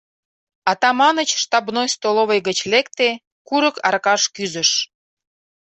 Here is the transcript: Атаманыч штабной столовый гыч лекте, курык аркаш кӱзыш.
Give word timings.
Атаманыч 0.71 1.29
штабной 1.43 1.87
столовый 1.95 2.39
гыч 2.47 2.59
лекте, 2.71 3.09
курык 3.47 3.75
аркаш 3.87 4.21
кӱзыш. 4.35 4.69